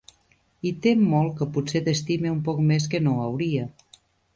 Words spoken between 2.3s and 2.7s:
un poc